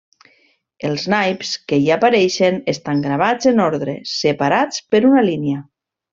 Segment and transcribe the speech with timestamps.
[0.87, 5.63] Els naips que hi apareixen, estan gravats en ordre, separats per una línia.